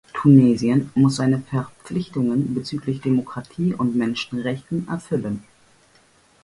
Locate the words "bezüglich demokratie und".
2.55-3.95